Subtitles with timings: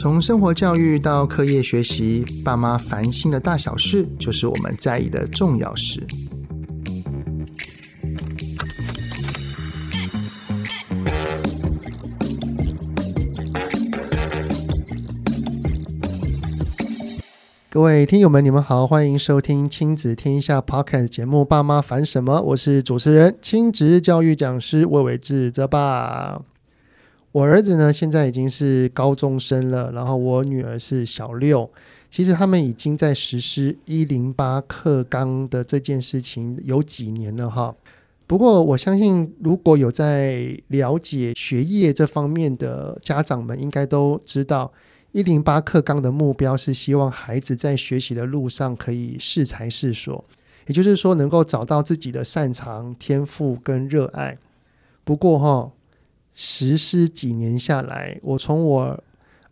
[0.00, 6.06] 从生活教育到课业学习，爸妈烦心的大小事，就是我们在意的重要事。
[17.68, 26.40] 各位听友们，你们好，欢迎收听亲子天下 Podcast 节目《爸妈烦什么》，我是主持人、亲子教育讲师魏玮志泽爸。
[27.32, 31.70] 我儿子呢，现在已经是高中生了，然后我女儿是小六。
[32.10, 37.74] 其实他们已经在实施一零八课纲的这件事情有几年了哈。
[38.26, 44.72] 不过我相信，如果有在了解学业这方面的家长们，应该都知道。
[45.12, 50.22] 一零八课纲的目标是希望孩子在学习的路上可以适才适所，
[50.66, 54.36] 也就是说能够找到自己的擅长、天赋跟热爱。
[55.04, 55.72] 不过哈，
[56.40, 59.04] 实施几年下来，我从我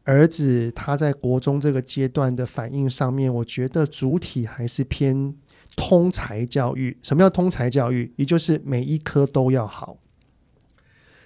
[0.05, 5.35] 儿子他在国中这个阶段的反应上面，我觉得主体还是偏
[5.75, 6.97] 通才教育。
[7.03, 8.13] 什么叫通才教育？
[8.15, 9.97] 也就是每一科都要好。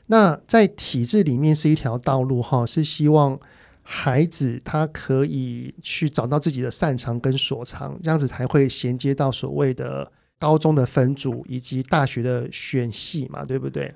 [0.06, 3.38] 那在体制里面是一条道路哈，是希望。
[3.82, 13.92] 孩子他可以去找到自己的擅长跟所长，这样子才会衔接到所谓的高中的分组以及大学的选系嘛，对不对？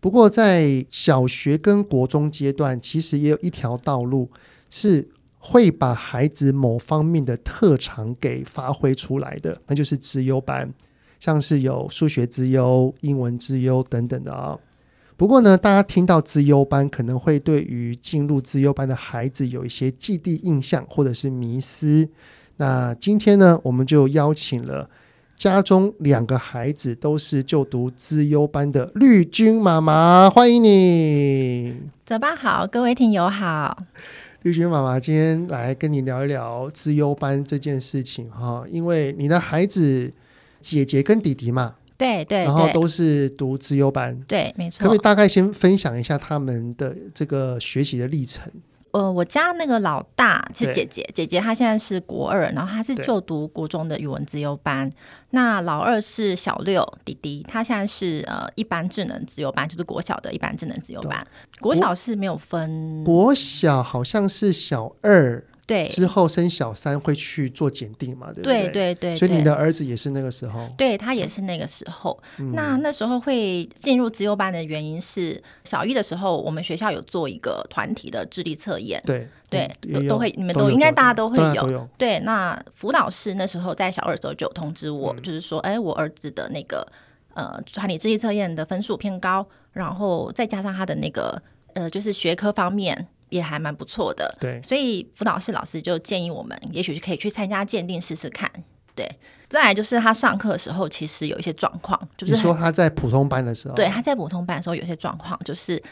[0.00, 4.30] 不过在小学跟国中阶段，其实也有一条道路
[4.70, 10.72] 是会把孩子某方面的特长给发挥出来的，那就是资优班，
[11.18, 14.58] 像是有数学资优、英文资优等等的啊、
[15.16, 22.08] 不过呢，大家听到资优班，可能会对于进入资优班的孩子有一些既定印象或者是迷思。
[22.58, 24.90] 那今天呢，我们就邀请了
[25.36, 31.76] 家中两个孩子都是就读资优班的绿军妈妈，欢迎你。
[32.06, 33.76] 早爸好，各位听友好。
[34.42, 40.10] 绿军妈妈今天来跟你聊一聊资优班这件事情哈，因为你的孩子
[40.60, 41.74] 姐姐跟弟弟嘛。
[41.98, 44.78] 对对，然后都是读资优班，对，没错。
[44.80, 48.50] 可不可以大概先分享一下他们的这个学习的历程？
[48.96, 54.90] 呃，我家那个老大是姐姐，姐姐她现在是国二，然后她是就读国中的语文资优班。
[55.28, 61.26] 那老二是小六，弟弟他现在是呃一般智能资优班，就是国小的一般智能资优班。
[61.60, 65.44] 国小是没有分，国小好像是小二。
[65.66, 68.28] 对，之后生小三会去做检定嘛？
[68.32, 68.68] 对不对？
[68.68, 70.68] 对对对，所以你的儿子也是那个时候？
[70.78, 72.16] 对，他也是那个时候。
[72.38, 79.02] 嗯、那那时候会进入资优班的原因是，小一的时候我们学校有做一个团体的智力测验。
[79.04, 81.62] 对对，都都会，你们都，都应该大家都会有。
[81.64, 86.86] 对，有对，那辅导室那时候在小二的时候就有通知我，嗯、就是说，哎，我儿子的那个
[87.34, 91.42] 呃团体智力测验的分数偏高，然后再加上他的那个
[91.74, 93.08] 呃就是学科方面。
[93.28, 98.50] 也还蛮不错的，对，所以辅导室老师就建议我们，也许可以去参加鉴定试试看。
[98.94, 99.06] 对，
[99.50, 105.82] 再来就是他上课的时候，其实有一些状况，就是说他在普通班的时候，对，他在普通班的时候有些状况，就是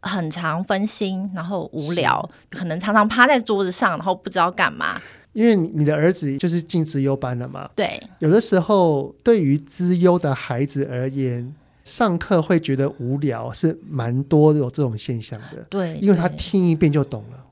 [0.00, 5.00] 很常分心，然后无聊，可能常常趴在桌子上，然后不知道干嘛。
[5.32, 11.54] 因为你的儿子就是进资优班了嘛，对，有的时候对于资优的孩子而言。
[11.84, 15.66] 上课会觉得无聊，是蛮多有这种现象的。
[15.68, 17.46] 对，因为他听一遍就懂了。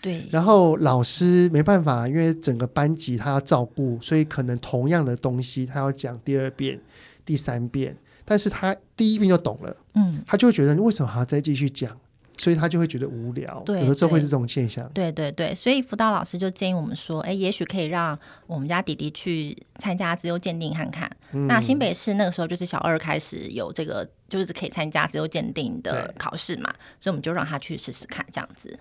[0.00, 0.26] 对。
[0.30, 6.80] 然后老师没办法，因为整个班级他要照顾，所以可能同样的东西他要讲第二遍、
[7.24, 9.76] 第三遍，但是他第一遍就懂了。
[9.94, 10.22] 嗯。
[10.26, 11.96] 他就会觉得，你为什么还要再继续讲？
[12.36, 14.90] 所以他就会觉得无聊，对，有的时候会是这种现象。
[14.92, 21.10] 对对对，所以辅导老师就建议我们说，哎，也许可以让我们家弟弟去参加资优鉴定看看。
[21.32, 26.68] 嗯、那新北市那个时候就是小二开始有这个，就是可以参加资优鉴定的考试嘛，
[27.00, 28.78] 所以我们就让他去试试看这样子。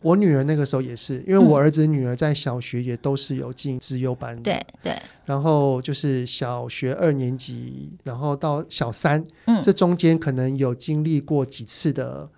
[0.00, 4.96] 我女儿那个时候也是，因为我儿子女儿在小学也都是有进资优班的，对、嗯、对。
[5.24, 12.28] 然后就是小学二年级，然后到小三，嗯，这中间可能有经历过几次的。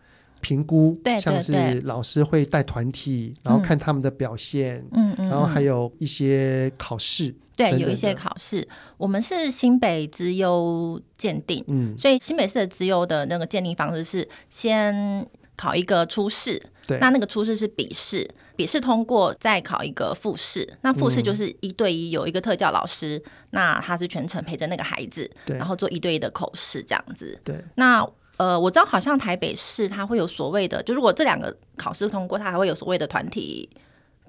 [0.47, 8.67] 评估，对对对，像是老师会带团体，然后看他们的表现，嗯嗯，然后还有一些考试，对，有一些考试。
[8.97, 15.27] 我们是新北资优鉴定，嗯，所以新北市的资优的那个鉴定方式是先
[15.57, 28.09] 考一个初试，对，那那个初试是笔试，笔试通过再考一个复试，那复试就是一对一，有一个特教老师，嗯、那他是全程陪着那个孩子，然后做一对一的口试这样子，对，那。
[28.37, 33.69] 呃，我知道好像台北市它会有所谓的，就如果这两个考试通过，它还会有所谓的团体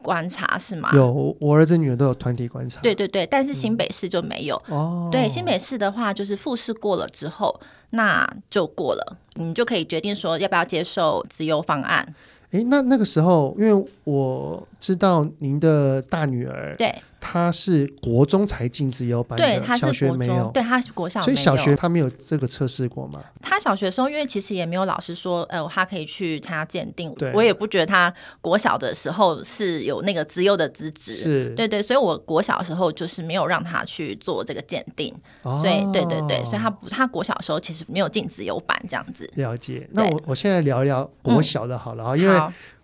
[0.02, 0.92] 观察是吗？
[0.94, 2.80] 有，我儿子女儿都有团体观察。
[2.82, 4.62] 对对对，但是新北市就没有。
[4.68, 7.60] 嗯、哦，对，新北市的话，就是复试过了之后，
[7.90, 12.16] 那就过了，你就可以决定说要不要接受自由方案。
[12.52, 16.96] 诶，那那个时候，因为我知道您的大女儿，对。
[17.20, 23.24] 他是国中才进资优班的，对，他是国中，小学没有，对，他是国小，所以小学他没有这个测试过吗？
[23.42, 39.30] 他小学的时候，因为其实也没有老师说，呃，他可以去参加鉴定，我也不觉得他国小的时候是有那个资优的资质，是，对对，所以我国小的时候就是没有让他去做这个鉴定，哦、所以对对对，所以他不，他国小的时候其实没有进资优班这样子。
[39.36, 42.40] 了解，那我我现在聊一聊国小的好了啊、嗯，因为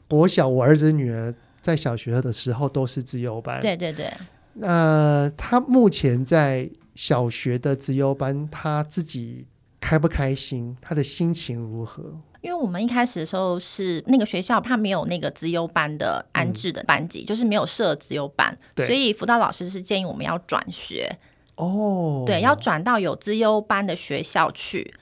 [0.08, 1.34] 国小我儿子女儿
[1.64, 4.12] 在小学的时候都是自优班，对对对。
[4.62, 9.48] 呃，他目前在小学的资优班，他自己
[9.80, 10.78] 开不开心？
[10.80, 12.04] 他的心情如何？
[12.42, 21.10] 因为我们一开始的时候是那个学校，他没有那个资优班的安置的班级，嗯、就是没有设资优班，所以辅导老师是建议我们要转学。
[21.56, 24.94] 哦，对，要转到有资优班的学校去。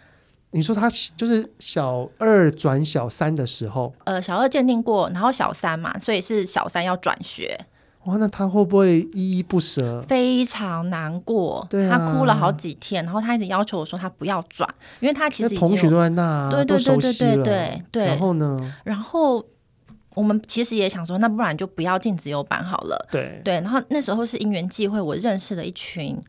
[0.52, 7.58] 你说他就是小二转小三的时候，呃，小二鉴定过，然后小三嘛，所以是小三要转学。
[8.06, 10.04] 哇，那他会不会依依不舍？
[10.08, 14.68] 非常难过，对啊，他哭了好几天，然后他一直要求我说他不要转，
[15.00, 18.06] 因为他其实同学都在那，对对对对对对对。
[18.08, 18.74] 然后呢？
[18.84, 19.46] 然后
[20.16, 23.08] 我们其实也想说，那不然就不要进自由班好了。
[23.12, 23.54] 对对。
[23.62, 26.20] 然后那时候是因缘际会，我认识了一群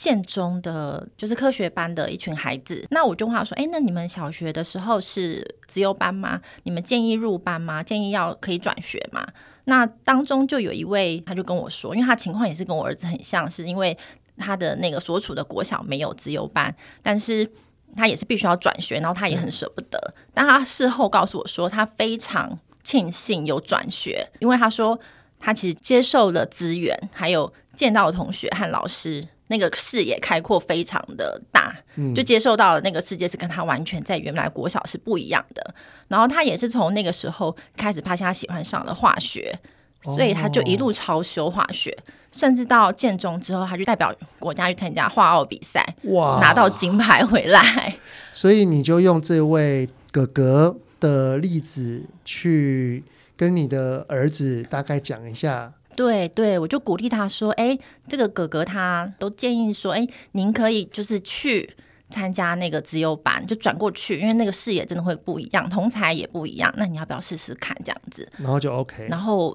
[0.00, 2.86] 建中的，就是科学班的一群孩子。
[2.88, 6.40] 那我就问他说：“哎，那你们小学的时候是资优班吗？
[6.62, 7.82] 你们建议入班吗？
[7.82, 9.28] 建议要可以转学吗？”
[9.64, 13.94] 那当中就有一位，他就跟我说，因为他情况也是跟我儿子很像，是因为
[14.38, 17.46] 他的那个所处的国小没有资优班，但是
[17.94, 20.14] 他也是必须要转学，然后他也很舍不得。
[20.32, 24.98] 但他事后告诉我说，他非常庆幸有转学，因为他说
[25.38, 29.22] 他其实接受了资源，还有见到的同学和老师。
[29.50, 31.74] 那个视野开阔非常的大，
[32.14, 35.74] 就接受到了那个世界是跟他完全在原来国小是不一样的。
[36.06, 39.58] 然后他也是从那个时候开始发现他喜欢上了化学，
[40.02, 41.96] 所以他就一路超修化学，
[42.30, 47.96] 甚至到建中之后，他就代表国家去参加化奥比赛，哇，拿到金牌回来。
[48.32, 53.02] 所以你就用这位哥哥的例子去
[53.36, 55.72] 跟你的儿子大概讲一下。
[56.00, 61.76] 对对，我就鼓励他说：“哎，这个哥哥他都建议说，哎，您可以就是去
[62.08, 66.72] 参加那个自由班，就转过去，因为那个视野真的会不一样，同才也不一样。
[66.78, 68.26] 那你要不要试试看这样子？
[68.38, 69.06] 然后就 OK。
[69.10, 69.54] 然后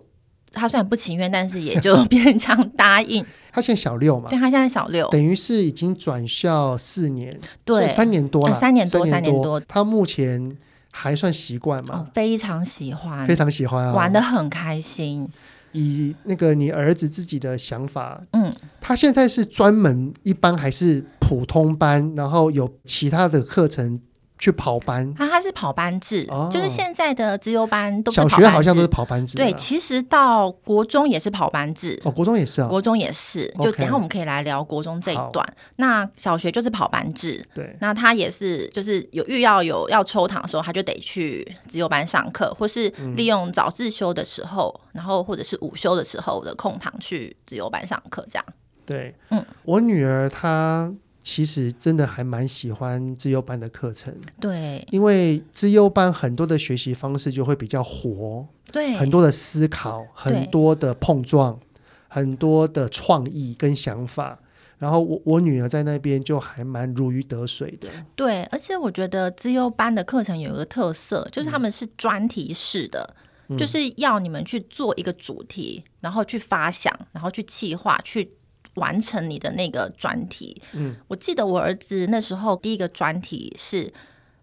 [0.52, 3.26] 他虽然不情愿，但是也就 勉强答应。
[3.52, 4.30] 他现在小六嘛？
[4.30, 9.60] 对，他现在小六，等于是已经转校四年，对，三年多了，呃、三年多，三年多。
[9.62, 10.56] 他目前
[10.92, 12.06] 还算习惯吗？
[12.06, 15.28] 哦、非常喜欢，非常喜欢玩的很开心。”
[15.76, 22.14] 以那个你儿子自己的想法，嗯，他现在是专门一班还是普通班？
[22.16, 24.00] 然后有其他的课程？
[24.46, 29.40] 去跑班，他、啊、他是跑班制，哦，就是现在的资优班都是小学好像都是跑班制。
[29.40, 32.00] 对，其实到国中也是跑班制。
[32.04, 33.52] 哦，国中也是啊，国中也是。
[33.58, 35.44] 就等下我们可以来聊国中这一段。
[35.78, 37.76] 那小学就是跑班制，对。
[37.80, 48.46] 那他也是，就是有遇要有要抽堂的时候，他就得去资优班上课，或是利用早自修的时候，嗯、然后或者是午休的时候的空堂去资优班上课，这样。
[48.86, 50.94] 对，嗯，我女儿她。
[51.26, 61.60] 其实真的还蛮喜欢资优班的课程，对，因为资优班很多的学习方式就会比较活，对，很多的思考，很多的碰撞，
[62.08, 64.40] 很多的创意跟想法。
[64.78, 73.16] 然后我我女儿在那边就还蛮如鱼得水的，对，而且我觉得资优班的课程有一个特色，就是他们是专题式的，
[73.48, 78.32] 嗯，就是要你们去做一个主题，然后去发想，然后去企划，去。
[78.76, 80.62] 完成你的那个专题。
[80.74, 83.92] 嗯，我记得我儿子那时候第一个专题是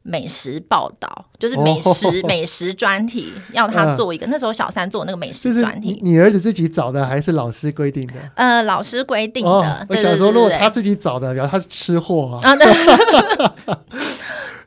[0.03, 4.33] 美食报道，就是美食、哦、 美食专题，要他做一个、呃。
[4.33, 8.15] 那时候小三做那个美食专题，你儿子自己找的还是老师规定的？
[8.35, 9.51] 呃，老师规定的。
[9.51, 12.43] 哦、我想说，如果他自己找的，然后他是吃货啊。
[12.43, 12.67] 啊，对，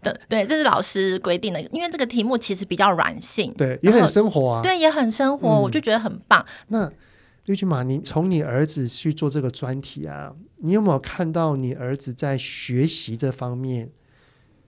[0.02, 6.46] 对对，这是老师规定的，因为这个题目其实比较软性，对，也很生活啊，对，也很生活，嗯、我就觉得很棒。
[6.68, 6.90] 那。
[7.46, 13.92] 绿军马，你从你儿子去做这个专题啊，你有没有看到你儿子在学习这方面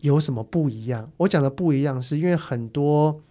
[0.02, 1.12] 有什么不一样？
[1.18, 3.24] 我讲的不一样，是因为很多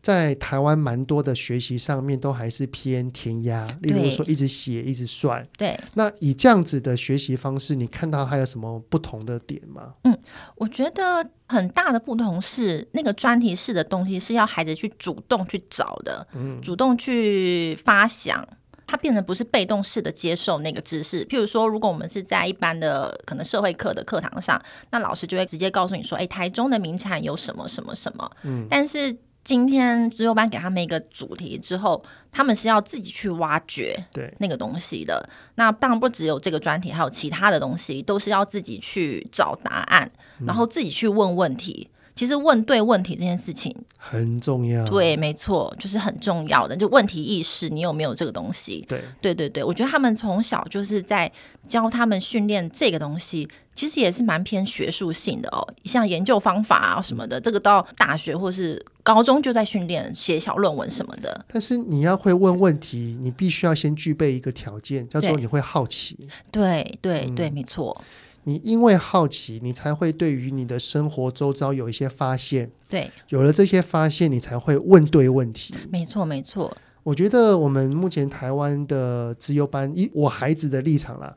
[0.00, 5.46] 在台湾蛮多的学习上面都还是偏填鸭，例如说一直写一直算。
[5.56, 9.94] 对，那以这样子的学习方式，你看到还有什么不同的点吗？
[10.02, 10.18] 嗯，
[10.56, 18.44] 我觉得很大的不同是那个专题式的东西是要孩子去主动去找的，嗯，主动去发想。
[18.88, 29.14] 它变得不是被动式的接受那个知识，譬如说，如果我们是在一般的可能社会课的课堂上，那老师就会直接告诉你说：“哎，台中的名产有什么什么什么。”嗯，但是
[29.44, 32.02] 今天资优班给他们一个主题之后，
[32.32, 35.28] 他们是要自己去挖掘对那个东西的。
[35.56, 40.10] 那当然不只有这个专题，还有其他的东西，都是要自己去找答案，
[40.46, 41.90] 然后自己去问问题。
[42.18, 46.76] 其实问对问题这件事情很重要，对，没错，就是很重要的。
[46.76, 48.84] 就问题意识，你有没有这个东西？
[48.88, 49.62] 对，对，对，对。
[49.62, 51.30] 我觉得他们从小就是在
[51.68, 55.64] 教他们训练这个东西，其实也是蛮偏学术性的哦。
[55.84, 61.44] 像研究方法啊什么的，这个到大学或是高中就在训练写小论文什么的。
[61.46, 66.18] 但是你要会问问题，你必须要先具备一个条件，叫做你会好奇。
[66.50, 67.96] 对，对，对，对，没错。
[68.48, 72.70] 你因为好奇，你才会对于你的生活周遭有一些发现。
[72.88, 75.74] 对，有了这些发现，你才会问对问题。
[75.90, 76.74] 没错，没错。
[77.02, 81.36] 我觉得我们目前台湾的资优班，以我孩子的立场啦，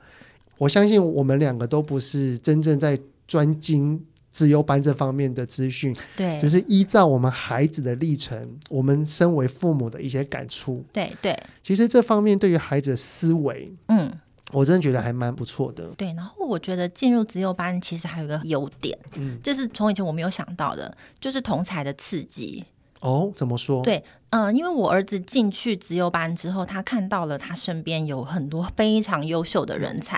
[0.58, 4.02] 我相信我们两个都不是真正在专精
[4.32, 5.94] 资优班这方面的资讯。
[6.16, 10.82] 对，只是依照我们孩子的历程，我们身为父母的一些感触。
[10.94, 14.10] 对对，其实这方面对于孩子的思维，嗯。
[14.52, 15.88] 我真的觉得还蛮不错的。
[15.98, 22.66] 对，然后我觉得进入资优班其实还有一个优点，嗯，这是从以前我没有想到的，就是同才的刺激。
[23.00, 23.82] 哦，怎么说？
[23.82, 30.16] 对，嗯、呃，因为我儿子进去资优班之后，他看到了他身边有很多非常优秀的人才，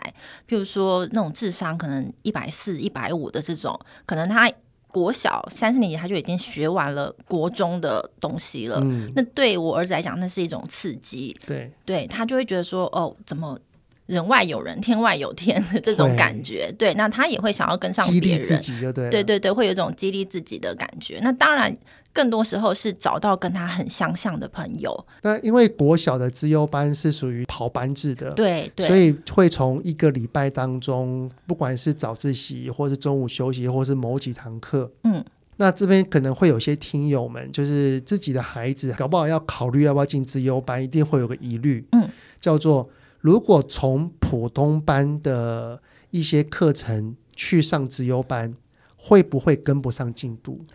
[0.49, 4.51] 譬如说那种智商可能一百四、一百五的这种，可能他
[4.87, 8.79] 国小三四年级他就已经学完了国中的东西了。
[8.83, 11.33] 嗯，那对我儿子来讲，那是一种刺激。
[11.45, 13.57] 对，对他就会觉得说，哦，怎么？
[14.05, 21.19] 人外有人，天外有天的这种感觉，对，那他也会想要跟上别人，激励自己就对，对对对，会有一种激励自己的感觉。
[21.23, 21.73] 那当然，
[22.11, 25.05] 更多时候是找到跟他很相像的朋友。
[25.21, 35.23] 那因为国小的资优班是属于跑班制的，对对，所以会从一个礼拜当中，不管是早自习，或是中午休息，或是某几堂课，嗯，
[35.55, 42.09] 那这边可能会有些听友们，就是自己的孩子搞不好要考虑要不要进资优班，一定会有个疑虑，嗯，
[42.41, 42.89] 叫做。
[43.23, 48.53] 如果从普通班的一些课程去上直优班，
[48.97, 50.65] 会不会跟不上进度？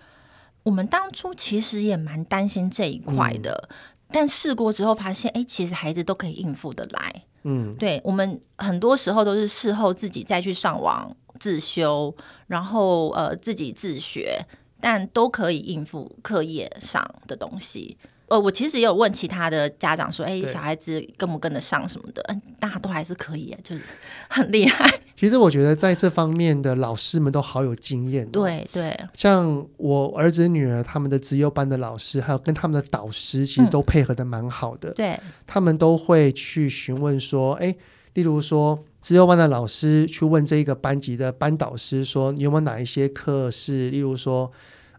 [0.63, 3.77] 我们当初其实也蛮担心这一块的，嗯、
[4.11, 7.25] 但试过之后发现，哎，其实孩子都可以应付得来。
[7.43, 14.43] 嗯，对，我们很多时候都是事后自己再去上网自修，然后呃自己自学，
[14.81, 17.99] 但都可以应付课业上的东西。
[18.29, 23.83] 呃，我其实也有问其他的家长说，哎，小孩子跟不跟得上什么的，嗯，大家都还是可以，就是
[24.29, 25.01] 很厉害。
[25.15, 28.31] 其实我觉得在这方面的老师们都好有经验哦。
[28.33, 34.91] 对对，像我儿子女儿他们的资优班的老师，还有跟他们的导师，其实都配合的蛮好的。
[34.91, 37.75] 嗯，对，他们都会去询问说，哎，
[38.13, 44.53] 例如说资优班的老师去问这一个班级的班导师说，你有没有哪一些课是，例如说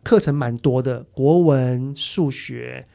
[0.03, 2.87] 课程蛮多的，国文、数学。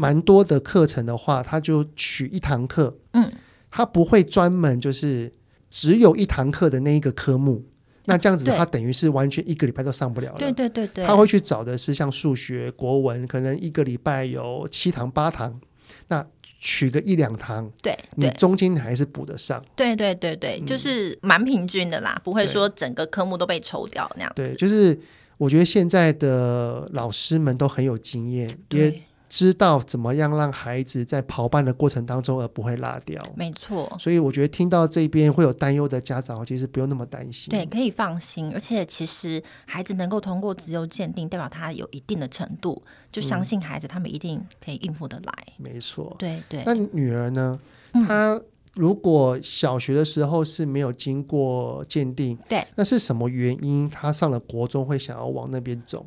[0.00, 3.30] 蛮多的课程的话，他就取一堂课，嗯，
[3.70, 5.30] 他不会专门就是
[5.68, 7.62] 只有一堂课的那一个科目，
[8.06, 10.38] 那这样子他等于是完全一个礼拜都上不了了。
[10.38, 15.60] 对对对对，他会去找的是像数学、国文，可能一个礼拜有七堂八堂，
[16.08, 16.26] 那
[16.58, 19.62] 取个一两堂，对，你中间还是补得上。
[19.76, 24.42] 对对对对，嗯，就是蛮平均的啦，不会说整个科目都被抽掉那样子。
[24.42, 24.98] 对，就是
[25.36, 29.02] 我觉得现在的老师们都很有经验，也。
[29.30, 33.90] 知道怎么样让孩子在跑班的过程当中而不会落掉，没错。
[33.96, 38.50] 所以我觉得听到这边会有担忧的家长，其实不用那么担心，对，可以放心。
[38.52, 42.82] 而且其实孩子能够通过自由鉴定，代表他有一定的程度，
[43.12, 45.32] 就相信孩子他们一定可以应付得来。
[45.58, 46.64] 嗯、没错，对对。
[46.66, 47.60] 那女儿呢？
[47.92, 48.40] 她
[48.74, 53.88] 如果小学的时候是没有经过鉴定，对，那是什么原因？
[53.88, 56.04] 她上了国中会想要往那边走？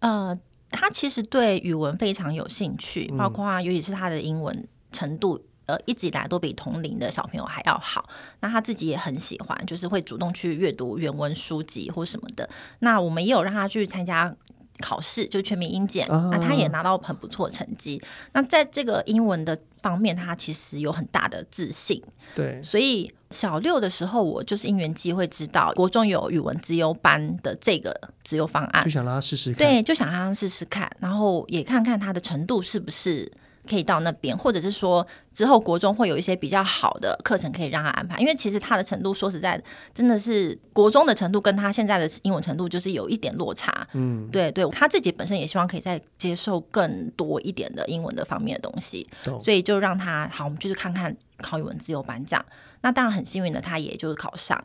[0.00, 0.38] 呃。
[0.70, 5.36] 他其实对语文非常有兴趣，包括尤其是他的英文程度，
[5.66, 8.08] 嗯、呃，一直以来都比同龄的小朋友还要好。
[8.40, 12.48] 那他自己也很喜欢，就是会主动去阅读原文书籍或什么的。
[12.78, 14.34] 那我们也有让他去参加
[14.80, 18.02] 考试，就全民英检，那、啊、他也拿到很不错的成绩。
[18.32, 22.02] 那在这个英文的方面，他其实有很大的自信。
[22.34, 27.94] 对，所以小六的时候，我就是因缘机会知道国中有语文资优班的这个
[28.24, 29.58] 资优方案，就想让他试试看。
[29.58, 33.30] 对，就想让他试试看，然后也看看他的程度是不是。
[33.70, 39.62] 可以到那边，或者是说之后国中会有一些比较好的课程可以让他安排，因为其实他的程度说实在的，
[39.94, 43.86] 真的是国中的程度跟他现在的英文程度就是有一点落差。
[43.92, 49.06] 嗯，对对，他自己本身也希望可以再接受更多一点的英文的方面的东西，
[49.40, 52.44] 所以就让他好，我们就是看看考语文自由班这样。
[52.80, 54.58] 那当然很幸运的，他也就是考上，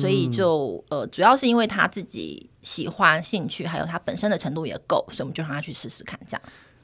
[0.00, 6.42] 所以就呃，主要是因为他自己喜欢、兴趣，还有他本身的程度也够，所以我们就让他去试试看这样。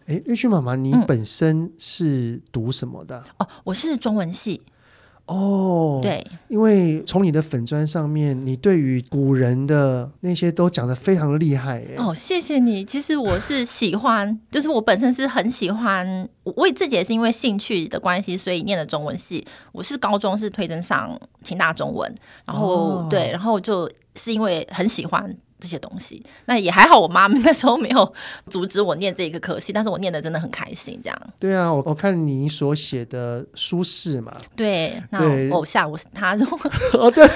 [0.09, 3.23] 哎，绿君妈妈，你本身是读什么的？
[3.27, 4.63] 嗯、哦，我是中文系。
[5.27, 11.85] 哦，对，因为从你的粉砖上面，你对于古人的那些都讲得非常的厉害。
[11.99, 12.83] 哦，谢谢你。
[12.83, 19.47] 其实我是喜欢，就是我本身是很喜欢，我自己也是因为兴趣的关系，所以念的中文系。
[19.73, 22.11] 我是高中是推甄上清大中文，
[22.47, 25.37] 然后、哦、对，然后就是因为很喜欢。
[25.61, 28.13] 这些东西，那也还好，我妈妈那时候没有
[28.51, 31.01] 阻止我念这一个科系，但是我念的真的很开心。
[31.03, 36.37] 这样，对啊，我我看你所写的苏轼嘛，对，那偶像我是他，
[36.95, 37.29] 哦，对，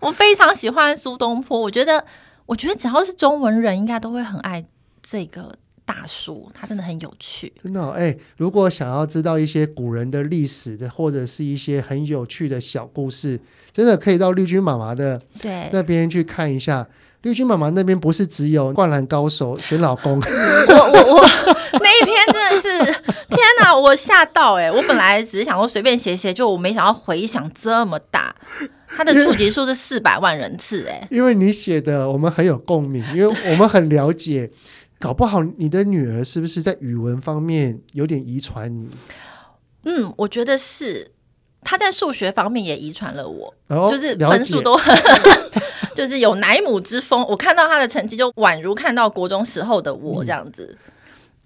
[0.00, 2.04] 我非常喜欢苏东坡，我觉得，
[2.46, 4.64] 我觉得只要是中文人，应该都会很爱
[5.02, 5.54] 这个
[5.88, 7.90] 大叔，他真的很有趣，真的。
[7.92, 13.40] 哎，如果想要知道一些古人的历史的，或者是一些很有趣的小故事。
[13.72, 16.86] 真的可以到绿军妈妈的对那边去看一下。
[17.22, 21.28] 绿军妈妈那边不是只有灌篮高手 选老公，我我我
[21.80, 22.92] 那一篇真的是
[23.28, 24.70] 天哪，我吓到哎、欸！
[24.70, 28.34] 我本来只是想说随便写写，就我没想到回响这么大，
[28.86, 31.08] 它的触及数是四百万人次哎、欸！
[31.10, 34.48] 因为你写的我们很有共鸣，因为我们很了解，
[34.98, 38.88] 搞不好你的女儿是不是在语文方面有点遗传你？
[39.84, 41.12] 嗯，我觉得是。
[41.60, 44.96] 他在数学方面也遗传了我，哦、就是分数都很，
[45.92, 47.20] 就是有奶母之风。
[47.28, 50.78] 我看到他的成绩，就宛如看到国中时候的我这样子。
[50.78, 50.92] 嗯、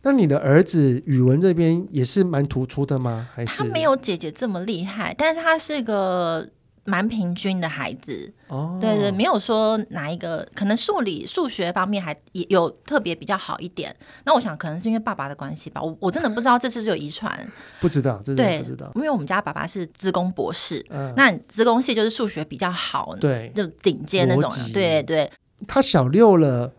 [0.02, 3.26] 那你的儿子语文这边也是蛮突出的吗？
[3.32, 6.46] 还是他没有姐姐这么厉害，但是他是个。
[6.84, 13.94] 蛮平均的孩子，哦，对对，没有说哪一个，可能数理、数学方面还也有特别比较好一点。
[14.24, 17.46] 那我想可能是因为爸爸的关系吧，我我真的不知道这是不是有遗传，
[17.80, 25.30] 不知道，这对不知道，因为我们家爸爸是资工博士，嗯，那资工系就是数学比较好，对，就顶尖那种，对对。
[25.68, 26.72] 他小六了，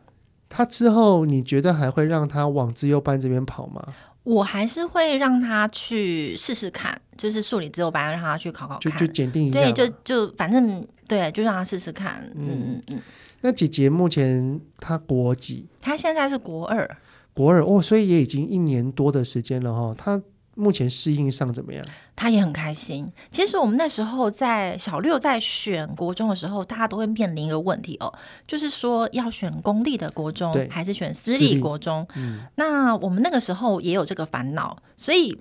[0.49, 3.81] 他之后你觉得还会让他往自优班这边跑吗？
[4.23, 12.29] 我还是会让他去试试看，就是数理自由班让他去考考看，就就检定一下，对，就就反正对，就让他试试看。
[12.35, 13.01] 嗯嗯嗯。
[13.41, 15.67] 那姐姐目前她国几？
[15.81, 16.97] 她现在是国二。
[17.33, 19.95] 国二哦，所以也已经一年多的时间了哈。
[19.97, 20.21] 她。
[20.55, 21.83] 目前适应上怎么样？
[22.15, 23.11] 他也很开心。
[23.31, 28.13] 其实我们那时候在小六在选国中的时候，大家都会面临一个问题哦，
[28.45, 32.07] 就是说要选公立的国中还是选私立国中？
[32.15, 35.35] 嗯，那我们那个时候也有这个烦恼，所以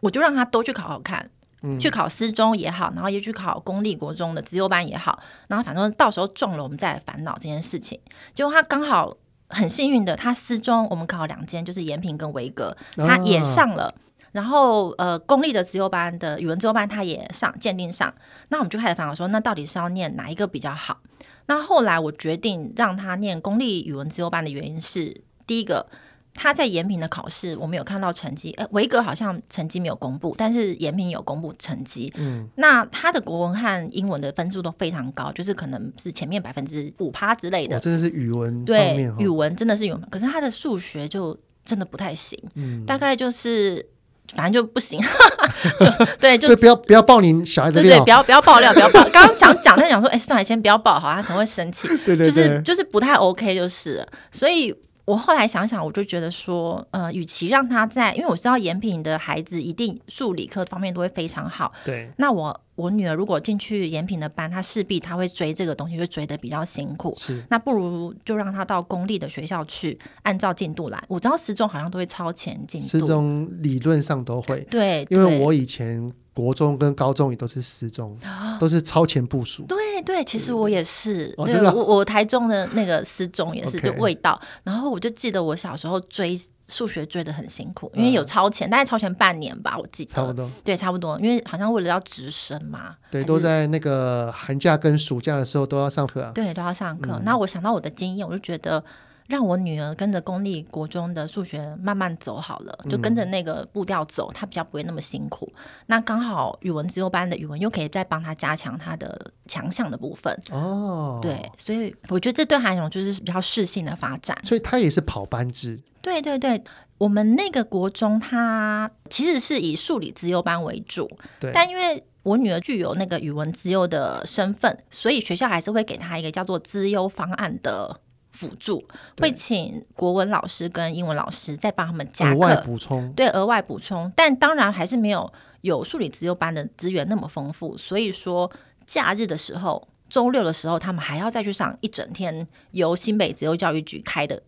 [0.00, 1.30] 我就让他都去考考看，
[1.62, 7.98] 嗯，去考私中也好，然后也去考公立国中的资优班也好，然后反正到时候中了，我们再来烦恼这件事情。
[8.34, 9.16] 结果他刚好
[9.48, 13.84] 很幸运的，他私中我们考两间，就是延平跟维格，他也上了。
[13.84, 13.94] 啊
[14.34, 18.12] 然后，呃，公立的自由班的语文自由班，他也上鉴定上。
[18.48, 21.00] 那我们就开始烦恼说，那到底是要念哪一个比较好？
[21.46, 25.86] 那后来我决定让他念公立语文自由班的原因是，第一个，
[26.34, 32.12] 他在延平的考试我们有看到成绩，呃，维格好像成绩没有公布，但是延平有公布成绩。
[32.16, 37.78] 嗯，那他的国文和英文的分数都非常高，就是可能是前面百分之五趴之类的。
[37.78, 43.93] 真的是语文对，语文真的是语文，可是他的数学就真的不太行，嗯，大概就是。
[44.34, 45.00] 反正就不行，
[45.80, 49.02] 就对，就不要不要爆你小孩的料，对对，不要不要爆料，不要爆。
[49.10, 51.86] 刚刚想讲，但想说，哎，算了，先不要爆，好，他可能会生气。
[52.06, 54.74] 对对对，就是就是不太 OK，就是，所以。
[55.04, 61.72] 我后来想想，我就觉得说，呃，与其让他在，因为我知道延平的孩子一定数理科方面都会非常好。
[61.84, 62.10] 对。
[62.16, 67.14] 那我我女儿如果进去延平的班，她势必她会追这个东西，会追得比较辛苦。
[67.18, 67.42] 是。
[67.50, 71.04] 那不如就让她到公立的学校去，按照进度来。
[71.08, 72.86] 我知道私中好像都会超前进度。
[72.86, 74.60] 私中理论上都会。
[74.70, 75.06] 对。
[75.10, 76.12] 因为我以前。
[76.34, 78.18] 国中跟高中也都是私中，
[78.58, 79.64] 都是超前部署。
[79.68, 84.38] 对对，其实我也是，对，我我台中的那个私中也是，就味道。
[84.42, 84.46] Okay.
[84.64, 90.12] 然后我就记得我小时候追数学追的很辛苦，因为有超前，大概超前半年吧，我记得。
[90.12, 90.50] 差不多。
[90.64, 92.96] 对，差不多，因为好像为了要直升嘛。
[93.10, 96.32] 对，都在那个寒假跟暑假的时候都要上课啊。
[96.34, 97.12] 对，都要上课。
[97.12, 97.22] 嗯。
[97.24, 98.84] 那我想到我的经验，我就觉得。
[99.26, 105.50] 让我女儿跟着公立国中的数学慢慢走好了，就跟着那个步调走，她比较不会那么辛苦。
[105.56, 111.20] 嗯、那刚好语文资优班的语文又可以再帮她加强她的强项的部分哦。
[111.22, 114.36] 对，所以我觉得这对她来讲就是比较适性的发展。
[114.44, 115.80] 所以她也是跑班制。
[116.02, 116.62] 对对对，
[116.98, 121.10] 我们那个国中它其实是以数理资优班为主，
[121.40, 128.00] 对，但因为我女儿具有那个语文资优的身份，所以学校还是会给她一个叫做资优方案的。
[128.34, 128.84] 辅助
[129.18, 137.78] 会请国文老师跟英文老师再帮他们加课，补充，对，额外补充，但当然还是没有有数理资优班的资源那么丰富。
[137.78, 138.50] 所以说，
[138.84, 144.42] 假日的时候，周六的时候，他们还要再去上一整天由新北资优教育局开的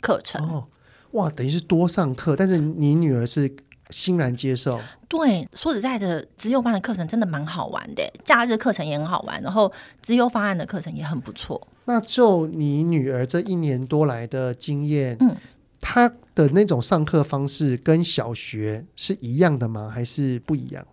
[0.00, 0.44] 课程。
[0.44, 0.66] 哦，
[1.12, 3.54] 哇，等于是多上课，但是你女儿是
[3.90, 4.80] 欣然接受。
[5.08, 11.64] 对，说实在的，资优班的课程真的蛮好玩的，假日课程也很好玩，然后资优方案的课程也很不错。
[11.92, 15.34] 那就你女儿这一年多来的经验，嗯，
[15.80, 19.90] 她的那种上课方式跟小学是一样的吗？
[19.92, 20.86] 还是不一样？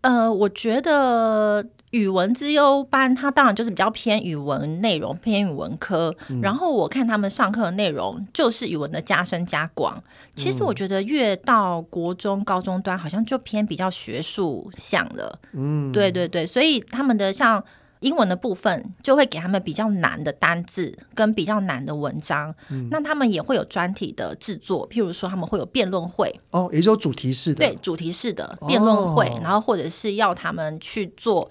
[0.00, 6.16] 呃，我觉得语文资优班，它当然就是比较偏语文内容，偏语文科。
[6.28, 10.02] 嗯、然后我看他们上课的内容就是语文的加深加广。
[10.34, 15.38] 其实我觉得越到国中、高中端，好像就偏比较学术向了。
[15.52, 17.62] 嗯，对对对，所以他们的像。
[18.02, 26.34] 英文的部分就会给他们比较难的单字跟比较难的文章，嗯、那他们也会有专题的制作，譬如说他们会有辩论会。
[26.50, 31.48] 哦，也就主题式的，对，主题式的辩论会，哦、然后或者是要他们去做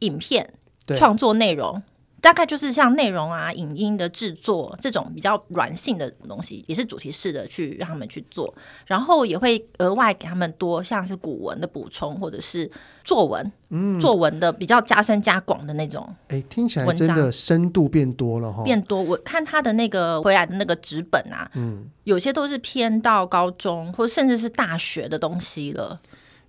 [0.00, 0.52] 影片
[0.96, 1.82] 创作内容。
[2.22, 8.54] 大概就是像内容啊、影音的制作这种比较软性的东西，也是主题式的去让他们去做，
[8.86, 12.70] 然后也会额外给他们多像是古文的补充，或者是
[13.02, 16.08] 作文，嗯，作文的比较加深加广的那种。
[16.28, 19.02] 哎，听起来真的深度变多了哈，变多。
[19.02, 26.00] 我看他的那个回来的那个纸本啊，嗯，有些都是偏到高中或甚至是大学的东西了。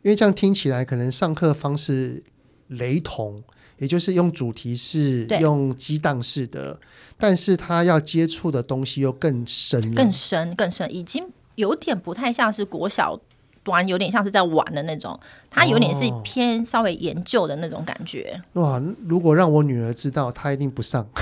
[0.04, 2.22] 因为这样听起来可能上课方式
[2.68, 3.44] 雷同。
[3.84, 6.80] 也就是用主题式、用激荡式的，
[7.18, 13.20] 但是他要接触的东西又更深、更深、更深，已经有点不太像是国小
[13.62, 15.20] 端，有点像是在玩的那种，
[15.50, 18.42] 他有点是偏稍微研究的那种感觉。
[18.54, 18.82] 哦、哇！
[19.06, 21.06] 如果让我女儿知道，她一定不上。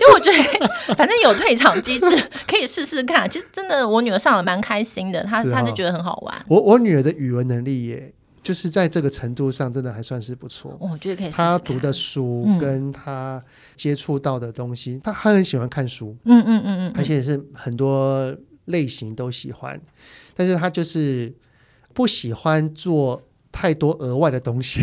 [0.00, 3.26] 因为我觉得反正有退场机制，可以试试看。
[3.30, 6.44] 其实真的，我女儿上的蛮开心的，她她就觉得很好玩。
[6.46, 8.12] 我我女儿的语文能力也。
[8.42, 10.76] 就是在这个程度上，真的还算是不错。
[10.80, 11.36] 我觉得可以试试。
[11.36, 13.42] 他读的书跟他
[13.76, 18.34] 接触到的东西，嗯、他他很喜欢看书，嗯嗯嗯嗯，而且是很多
[18.66, 19.80] 类型都喜欢。
[20.34, 21.34] 但是他就是
[21.92, 23.22] 不喜欢做
[23.52, 24.80] 太多额外的东西。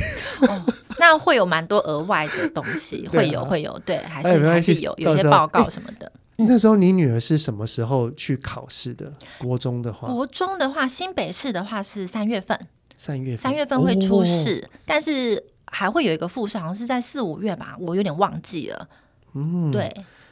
[0.47, 0.65] 哦、
[0.99, 6.11] 那会有蛮多额外的东西， 会有会有，对，还是还是有有些报告什么的。
[6.39, 9.11] 那时候你女儿是什么时候去考试的？
[9.39, 12.59] 国中的话，国中的话，新北市的话是三月份。
[12.97, 18.89] 三月份，三月份会出试，哦、但是还会有一个复试，好像是在四五月吧，我有点忘记了。
[19.33, 19.89] 嗯，对。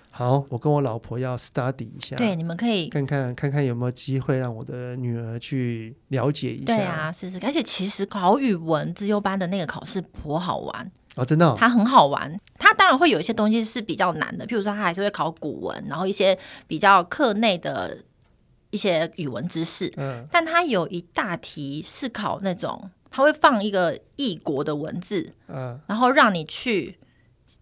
[0.09, 2.15] 好，我跟我老婆要 study 一下。
[2.15, 6.65] 对，你们可以看看看看有没有机会让我的女儿去了解一下。
[6.67, 7.37] 对啊，试试。
[7.43, 12.39] 而且其实考语文资优班的那个考试颇好玩哦，真的、哦，它很好玩。
[12.57, 17.97] 它当然会有一些东西是比较难的，譬如说它还是会考古文，然后一些比较课内的。
[18.75, 26.97] 一些语文知识，嗯，但它有一大题是考那种，它会放一个异国的文字，嗯，然后让你去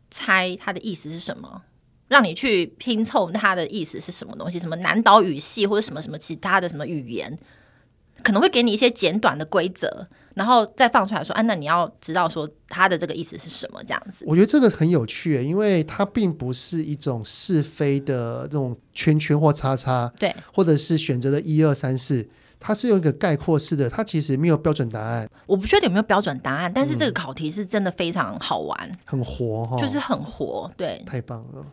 [0.10, 1.62] 猜它的意思是什么，
[2.08, 7.38] 让你去拼凑它的意思是什么东西，什么南岛语系或者什么什么其他的什么语言，
[8.24, 10.08] 可能会给你一些简短的规则。
[10.36, 14.26] 然后再放出来说，啊，那你要知道说他的这个意思是什么这样子。
[14.28, 22.28] 我觉得这个很有趣，因为它并不是一种是非的这种圈圈或叉叉，对，或者是选择的一二三四，
[22.60, 25.30] 它是用一个概括式的，它其实没有标准答案。
[25.46, 31.66] 我不确定有没有标准答案，但是这个考题是真的非常好玩，嗯、很活哈，就是很活，对，太棒了。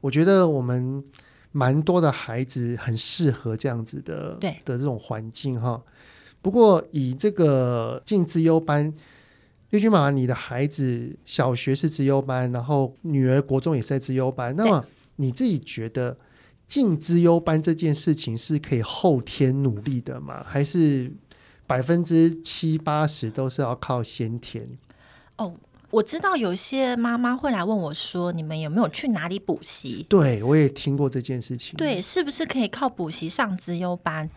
[0.00, 1.04] 我觉得我们
[1.52, 5.82] 蛮多的孩子很适合这样子的，对的这种环境哈。
[6.48, 8.90] 不过，以这个进资优班，
[9.68, 14.56] 绿军妈妈，你的孩子小学是资优班，然后女儿国中也是在资优班。
[14.56, 14.82] 那么
[15.16, 16.16] 你自己觉得
[16.66, 20.42] 进资优班这件事情是可以后天努力的吗？
[20.42, 21.12] 还是
[21.66, 24.66] 百分之七八十都是要靠先天？
[25.36, 25.52] 哦，
[25.90, 31.76] 我知道有些妈妈会来问我说：“你们有没有去哪里补习？”对，我也听过这件事情。
[31.76, 34.30] 对，是不是可以靠补习上资优班？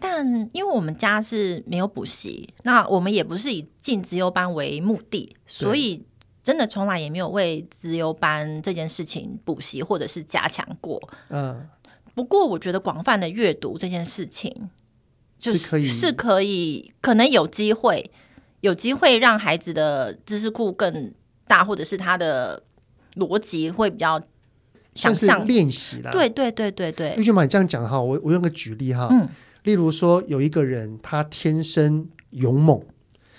[0.00, 6.04] 但因为我们家是没有补习，那我们也不是以进资优班为目的，所以
[6.42, 11.00] 真的从来也没有为资优班这件事情补习或者是加强过。
[11.28, 11.68] 嗯，
[12.14, 14.70] 不过我觉得广泛的阅读这件事情，
[15.38, 18.10] 就是可以是可以，可能有机会，
[18.60, 21.12] 有机会让孩子的知识库更
[21.46, 22.62] 大，或者是他的
[23.14, 24.20] 逻辑会比较
[24.94, 26.10] 想象练习啦。
[26.10, 29.28] 对对对对对，玉君妈，你这样讲哈，我我用个举例哈，嗯，
[29.68, 32.82] 例如说有一个人他天生勇猛，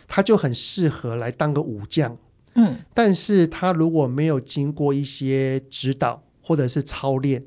[0.08, 2.15] 他就很适合来当个武将。
[2.54, 7.44] 嗯，但是他如果没有经过一些指导或者是操练，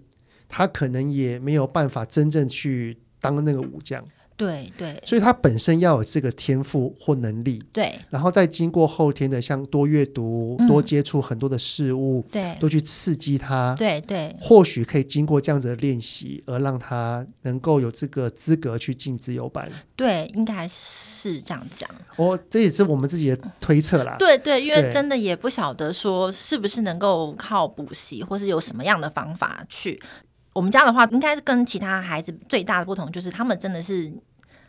[0.49, 4.05] 他可能也没有办法真正去当那个武将。
[4.37, 19.71] 对对，所以他本身要有这个天赋或能力，对，然后再经过后天的像多阅读、嗯、多接触很多的事物，对，多去刺激他，对对，或许可以经过这样子的练习，而让他能够有这个资格去进自由班。
[19.95, 21.89] 对，应该是这样讲。
[22.17, 24.17] 哦，这也是我们自己的推测啦。
[24.19, 30.01] 对对，因为真的也不晓得说是不是能够靠补习，或是有什么样的方法去。
[30.53, 34.13] 我们家的话，应该跟其他孩子最大的不同就是，他们真的是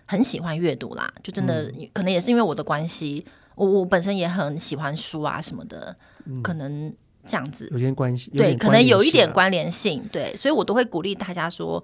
[0.05, 1.13] 很喜欢阅读啦。
[1.21, 6.93] 就真的、嗯、可能也是因为我的关系，我我本身也很喜欢书啊什么的，嗯、可能
[7.25, 8.31] 这样子有点关系。
[8.31, 10.01] 对，可能有一点关联性。
[10.11, 11.83] 对，所以我都会鼓励大家说，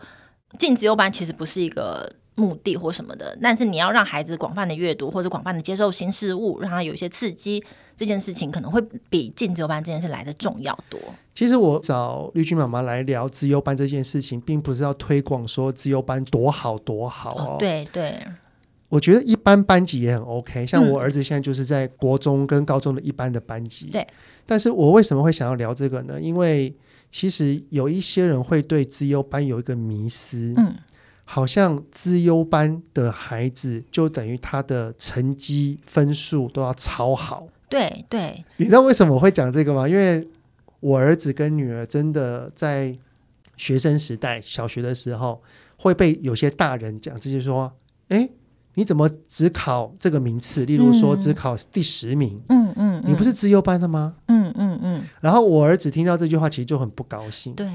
[0.57, 7.63] 进自由班其实不是一个目的或什么的，但是你要让孩子广泛的阅读或者广泛的接受新事物，让他有一些刺激。
[7.99, 10.97] 这件事情可能会比进资优班这件事来的重要多。
[11.35, 17.57] 其实我找绿君妈妈来聊资优班这件事情，并不是要推广说资优班多好多好哦。
[17.59, 18.17] 对对，
[18.87, 20.65] 我觉得一般班级也很 OK。
[20.65, 23.87] 像我儿子现在就是在国中跟高中的一般的班级。
[23.87, 24.07] 对。
[24.45, 26.21] 但是我为什么会想要聊这个呢？
[26.21, 26.73] 因为
[27.11, 30.73] 其实有一些人会对资优班有一个迷思，嗯，
[31.25, 37.45] 好像资优班的孩子就等于他的成绩分数都要超好。
[37.69, 39.87] 对对，你知道为什么我会讲这个吗？
[39.87, 40.27] 因为
[40.79, 42.97] 我儿子跟女儿真的在
[43.57, 45.41] 学生时代，小学的时候
[45.77, 47.71] 会被有些大人讲，就是说，
[48.07, 48.29] 哎，
[48.75, 50.65] 你怎么只考这个名次？
[50.65, 54.15] 例如说，只考第十名，嗯嗯，你不是资优班的吗？
[54.27, 55.03] 嗯嗯嗯。
[55.19, 57.53] 然后我儿子听到这句话，其实就很不高兴。
[57.53, 57.67] 对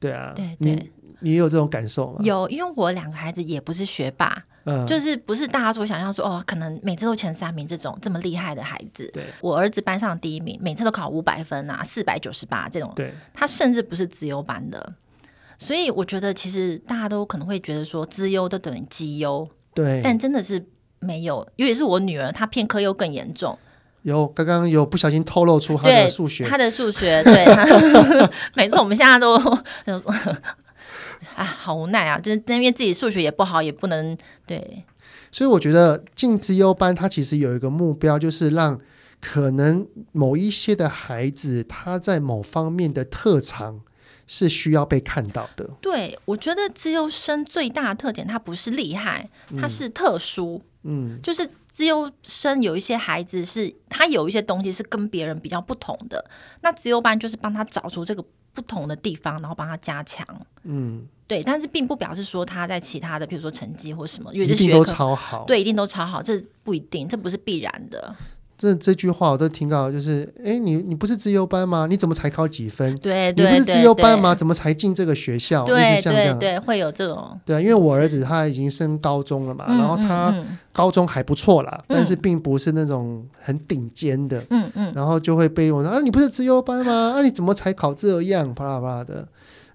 [0.00, 2.18] 对啊，对对，你你也有这种感受吗？
[2.20, 4.44] 有，因为我两个孩子也不是学霸。
[4.68, 9.08] 嗯、就是不是大家所想象说哦，可能每次都前三名这种这么厉害的孩子。
[9.14, 12.92] 对，我儿子班上第一名，每次都考五百分啊，四百九十八这种。
[12.96, 14.94] 对，他甚至不是资优班的，
[15.56, 19.48] 所以我觉得其实大家都可能会觉得说资优都等于绩优。
[19.72, 20.60] 对，但真的是
[20.98, 23.56] 没有，尤其是我女儿，她偏科又更严重。
[24.02, 27.44] 有刚刚有不小心透露出他的数学，他的数学对，
[28.56, 29.38] 没错，我们现在都。
[31.36, 32.18] 啊，好无奈啊！
[32.18, 34.84] 就是因为自己数学也不好，也不能对。
[35.30, 38.80] 所以我觉得进资优班，它其实有一个目标，就是让
[39.20, 43.82] 可能某一些的孩子，他在某方面的特长
[44.26, 45.68] 是需要被看到的。
[45.82, 49.28] 对，我觉得资优生最大的特点，他不是厉害，
[49.60, 50.62] 他是特殊。
[50.84, 56.24] 嗯，就是资优生有一些孩子是，他有一些东西是跟别人比较不同的。
[56.62, 58.24] 那资优班就是帮他找出这个。
[58.56, 60.26] 不同的地方，然后帮他加强。
[60.64, 68.16] 嗯，对，但是并不表示说他在其他的，比如说成绩或什么，因为是学科都超好，对，一定都超好，这不一定，这不是必然的。
[68.58, 71.86] 这这句话我都听到，就是，哎，你你不是自优班吗？
[71.88, 72.96] 你怎么才考几分？
[72.96, 74.34] 对，对，你不是自优班吗？
[74.34, 75.64] 怎么才进这个学校？
[75.66, 77.38] 对对对，会有这种。
[77.44, 80.34] 对，因为我儿子他已经升高中了嘛，嗯、然后他
[80.72, 84.42] 高中还不错啦，嗯、但是并不是那种很顶尖的。
[84.50, 87.12] 嗯嗯，然后就会被我说啊，你不是自优班吗？
[87.16, 88.54] 啊，你怎么才考这样？
[88.54, 89.28] 啪啦啪啦的。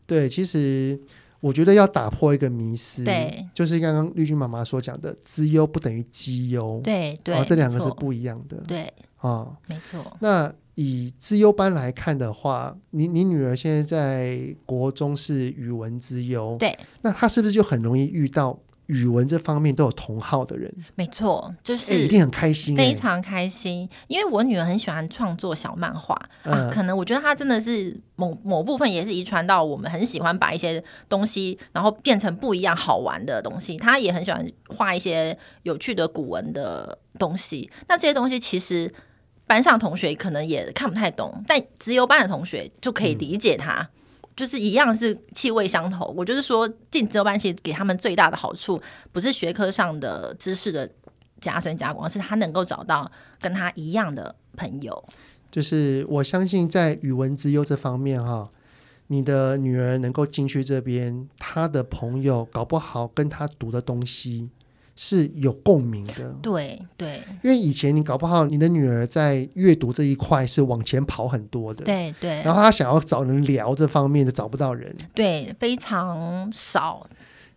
[0.08, 1.00] 对，其实。
[1.42, 8.82] 我觉得要打破一个迷思，对，就是刚刚绿军妈妈所讲的，资优不等于绩优，对对、哦，这两个是不一样的，对。
[9.18, 10.18] 啊，哦、没错。
[10.20, 18.58] 那以资优班来看的话，你你女儿现在在国中是语文资优，对，那她是不是就很容易遇到？
[18.92, 23.90] 语文这方面都有同好的人，没错，就是一定很开心，非常开心。
[24.08, 33.78] 因为我女儿很喜欢创作小漫画啊，可能我觉得她真的是某某部分也是遗传到我们，很喜欢把一些东西然后变成不一样好玩的东西。
[33.78, 37.72] 她也很喜欢画一些有趣的古文的东西。
[37.88, 38.92] 那这些东西其实
[39.48, 43.80] 班上同学可能也看不太懂，但资优班的同学就可以理解她。
[43.82, 44.01] 嗯
[44.36, 50.90] 就是一样是气味相投，我就是说进资优班其实给他们最大的好处，不是学科上的知识的
[51.40, 55.04] 加深加广，而是他能够找到跟他一样的朋友。
[55.52, 58.50] 就是我相信在语文资优这方面哈，
[59.08, 64.50] 你的女儿能够进去这边，她的朋友搞不好跟她读的东西
[64.96, 66.36] 是有共鸣的。
[66.42, 71.84] 对对，因为以前你搞不好你的女儿在阅读这一块是往前跑很多的。
[71.86, 72.42] 对对。
[72.44, 74.96] 然后她想要找人聊这方面的，找不到人。
[75.14, 77.08] 对，非常少。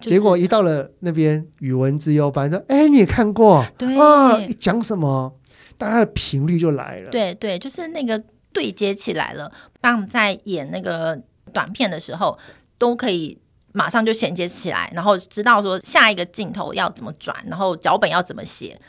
[0.00, 3.64] 结果一到了那边语文自优班，说：“哎，你也看过？
[3.78, 5.34] 对啊，你讲什么？
[5.78, 9.50] 大家的频率就来了。”对对，就是那个对接起来了。
[9.80, 11.18] 当我们在演那个
[11.52, 12.36] 短片的时候，
[12.76, 13.38] 都可以
[13.74, 18.80] 马上就衔接起来，然后知道说下一个镜头要怎么转，然后脚本要怎么写。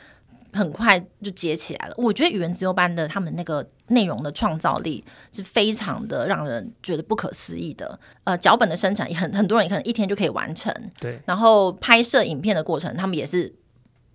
[0.53, 1.95] 很快就接起来了。
[1.97, 7.99] 我觉得语文资优班的他们那个内容的创造力是非常的让人觉得不可思议的。
[8.23, 10.73] 呃，脚本的生产也很很多人可能一天就可以完成。
[10.97, 11.19] 对。
[11.25, 13.53] 然后拍摄影片的过程，他们也是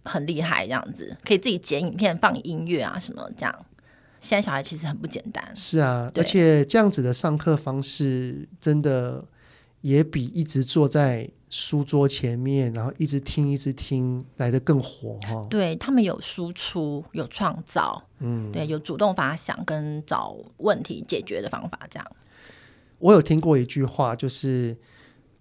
[0.04, 3.54] 很厉害，这样子可以自己剪影片、放音乐啊什么这样。
[4.22, 5.44] 现在小孩其实很不简单。
[5.54, 9.22] 是啊，而且这样子的上课方式真的
[9.80, 11.30] 也比一直坐在。
[11.52, 15.48] 书桌前面，然后一直听，一直听，来得更火哈、哦。
[15.50, 22.08] 对，他们有输出，有创造，嗯，对，有主动发想跟找问题解决的方法，这样。
[23.00, 24.76] 我有听过一句话，就是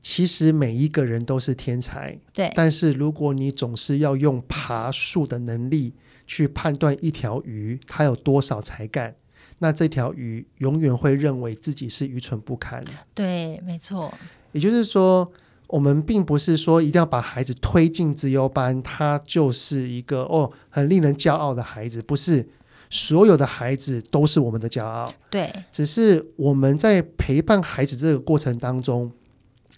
[0.01, 2.51] 其实每一个人都是天才，对。
[2.55, 5.93] 但是如果你总是要用爬树的能力
[6.25, 9.15] 去判断一条鱼它有多少才干，
[9.59, 12.83] 那这条鱼永远会认为自己是愚蠢不堪。
[13.13, 14.13] 对，没错。
[14.51, 15.31] 也就是说。
[15.71, 22.01] 我们并不是说一定要把孩子推进资优班，他就是一个哦很令人骄傲的孩子。
[22.01, 22.49] 不是
[22.89, 25.47] 所有的孩子都是我们的骄傲，对。
[25.71, 29.11] 只是我们在陪伴孩子这个过程当中，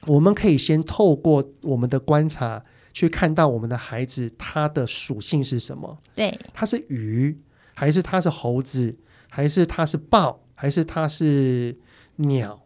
[0.07, 2.63] 我们可以先透过我们的观察，
[2.93, 5.97] 去看到我们的孩子他的属性是什么。
[6.15, 7.37] 对，他是鱼，
[7.73, 8.95] 还是他是猴子，
[9.33, 11.77] 还是它是豹，还是它是
[12.17, 12.59] 鸟？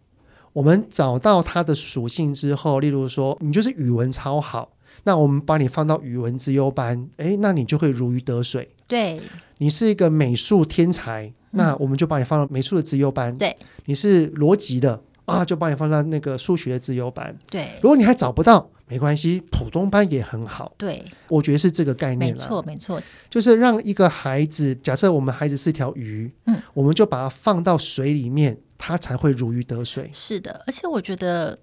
[0.53, 4.71] 我们找到它的属性之后，例如说你就是语文超好，
[5.03, 8.73] 那我们把你放到语文之优班，诶，那你就会如鱼得水。
[8.87, 9.21] 对，
[9.59, 13.37] 你是一个美术天才，那我们就把你放到美术的资优班。
[13.37, 17.37] 对，你是逻辑的啊，就把你放到那个数学的资优班。
[17.51, 20.73] 对，如果你还找不到，没关系，普通班也很好。
[20.77, 22.41] 对，我觉得是这个概念了。
[22.43, 28.57] 没错，没错，就是让一个孩子，假设我们孩子是条鱼，嗯，我们就把它放到水里面。
[28.77, 30.11] 他才会如鱼得水。
[30.13, 31.57] 是的，而且我觉得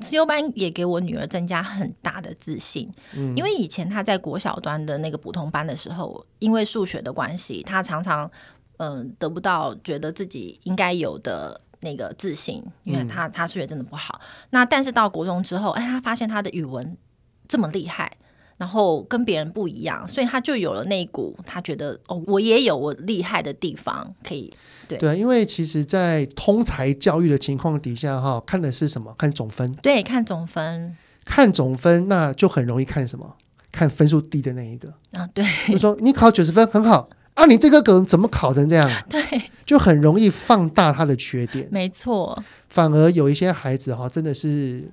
[0.00, 2.90] 自由班也给我女儿增加很大的自信。
[3.14, 8.28] 嗯，因为以前她在国小端的那个普通班的时候，因为数学的关系，她常常
[8.78, 14.20] 嗯、呃、得不到觉得自己应该有的那个自信，因为他他数学真的不好。
[14.50, 16.96] 那但是到国中之后，哎，他发现他的语文
[17.46, 18.16] 这么厉害。
[18.56, 24.52] 然后跟别人不一样，所以他就有了那一股，他觉得哦，我也有我厉害的地方，可以
[24.86, 29.14] 对对，因为其实，在通才教育的情况底下，哈，看的是什么？
[29.16, 29.72] 看总分。
[29.76, 30.94] 对，看总分。
[31.24, 33.34] 看总分，那就很容易看什么？
[33.72, 35.26] 看分数低的那一个啊。
[35.32, 37.08] 对，就说你考九十分很好
[37.40, 38.90] 啊，你这个梗怎么考成这样？
[39.08, 39.22] 对，
[39.64, 41.66] 就很容易放大他的缺点。
[41.70, 42.42] 没错。
[42.68, 44.84] 反而有一些孩子哈，真的是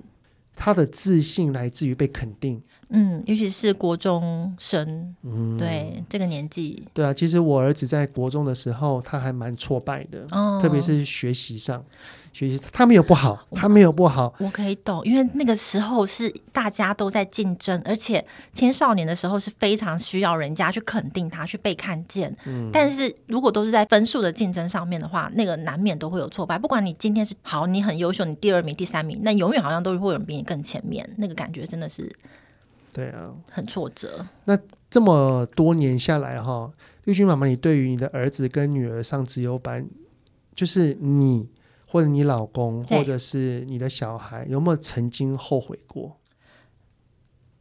[0.56, 2.62] 他的自信来自于被肯定。
[2.88, 11.84] 嗯，尤其是国中生，嗯，对这个年纪，对啊，其实我儿子在国中的时候，他还蛮挫败的，哦，特别是学习上，
[12.38, 22.32] 学习他没有不好，他没有不好，我可以懂，因为那个时候是大家都在竞争，而且青少年的时候是非常需要人家去肯定他，去被看见。
[22.46, 26.56] 嗯，但是如果都是在分数的竞争上面的话，那个难免都会有挫败。
[26.56, 32.08] 不管你今天是好，你很优秀，你第二名、第三名，那永远好像都会有人比你更前面，那个感觉真的是。
[32.92, 34.24] 对啊，很挫折。
[34.44, 34.56] 那
[34.88, 36.70] 这么多年下来哈，
[37.04, 39.84] 绿军妈妈，你对于你的儿子跟女儿上资优班，
[40.54, 41.48] 就是你
[41.88, 46.18] 或者你老公或者是你的小孩，有没有曾经后悔过？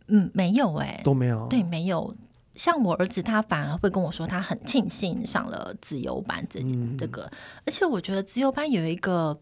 [0.08, 1.48] 嗯，没有哎、欸，都没有。
[1.48, 2.14] 对，没有。
[2.56, 6.60] 像我儿子，他反而会跟我说，他很庆幸上了资优班这
[6.98, 7.24] 这个。
[7.24, 9.40] 嗯、而且我觉得资优班有一个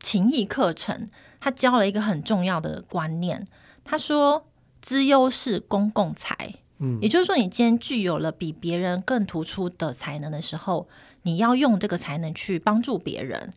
[0.00, 1.08] 情谊课程，
[1.38, 3.46] 他教了一个很重要的观念。
[3.84, 4.46] 他说。
[4.82, 10.86] 资优是公共财，嗯，也就是说，你今天具有了比别人更突出的才能的时候，
[11.22, 13.52] 你要用这个才能去帮助别人。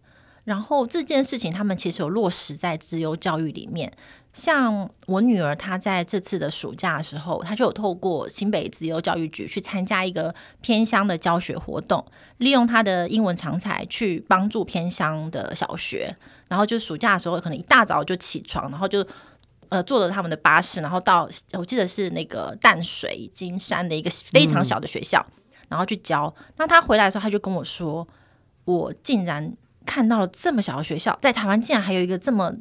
[0.49, 3.93] 然后这件事情，他们其实有落实在资优教育里面。
[4.33, 12.03] 像我女儿，她在这次的暑假的时候，她就有透过新北资优教育局去参加一个偏乡的教学活动，
[12.37, 16.15] 利用她的英文常才去帮助偏乡的小学。
[16.47, 19.05] 然后就暑假的时候，可能一大早就起床，然后就。
[19.71, 26.33] 呃，坐着他们的巴士，然后到我记得是那个淡水金山的一个非常小的学校，嗯、然后去教。
[26.57, 28.07] 那她回来的时候，她就跟我说
[28.65, 29.53] ：“我竟然
[29.89, 32.53] 看到了这么小的学校，在台湾竟然还有一个这么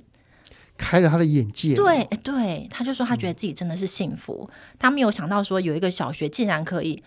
[0.78, 1.74] 开了他的眼界。
[1.74, 7.02] 对，对，他就说他觉得自己真的是幸福，嗯、他没有想到说有一个小学竟然可以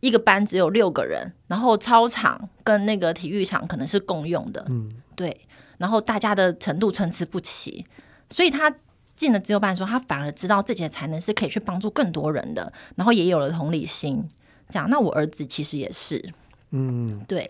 [0.00, 5.46] 一个班只有六个人，然后操场跟那个体育场可能是共用的，嗯，对，
[5.76, 7.84] 然后大家的程度参差不齐，
[8.30, 8.74] 所以他
[9.14, 14.26] 进了只有班的时候，他反而知道自己的才能是可以去帮助更多人的，然后也有了同理心。
[14.70, 16.32] 这样，那我儿子其实也是，
[16.70, 17.46] 嗯，对。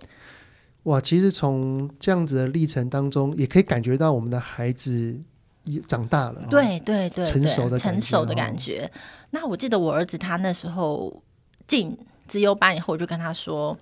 [0.84, 5.20] 哇，其实从这样子的历程当中，也可以感觉到我们的孩子
[5.64, 8.90] 也长大了，对对对，成熟的成熟的感觉。
[9.28, 11.22] 那我记得我儿子他那时候
[11.66, 13.78] 进资优班以后，我就跟他说：“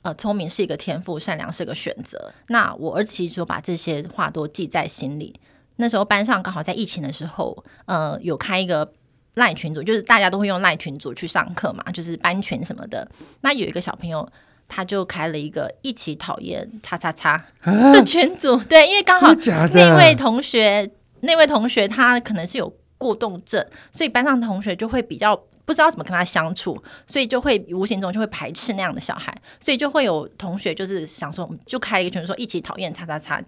[0.00, 5.38] 呃，聪明是一个天赋，善良是个选择。”那我儿子其实就把这些话都记在心里。
[5.76, 8.90] 那时候班上刚好在疫情的时候，呃，有开一个
[9.34, 13.06] 赖群组，就是大家都会用赖群组去上课嘛，就是班群什么的。
[13.42, 14.26] 那有一个小朋友。
[14.70, 17.44] 他就开了一个一起讨厌叉叉叉
[17.92, 19.34] 的群组，啊、对， 因为刚好
[19.74, 20.88] 那位同学，
[21.22, 33.42] 那位同学他可能是有过动症，所以班上的同学就会比较不知道怎么跟他相处，所以就会无形中就会排斥那样的小孩，所以就会有同学就是想说，就开了一个群组说一起讨厌叉叉叉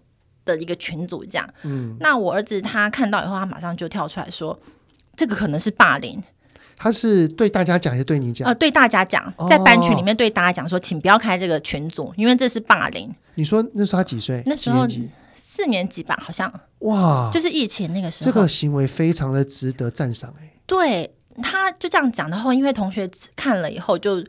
[0.44, 1.48] 的一个群组这样。
[1.62, 4.58] 嗯，那我儿子他看到以后，他马上就跳出来说，
[5.14, 6.20] 这个可能是霸凌。
[6.82, 8.44] 他是对大家讲还是对你讲？
[8.48, 13.08] 呃，对大家讲，在班群里面对大家讲说，请不要开这个群组，因为这是霸凌。
[13.36, 14.42] 你说那时候他几岁？
[14.46, 14.84] 那时候
[15.32, 16.52] 四年级吧，好像。
[16.80, 18.32] 哇，就是疫情那个时候。
[18.32, 20.56] 这个行为非常的值得赞赏哎。
[20.66, 24.20] 对，他就这样讲，然后因为同学看了以后就，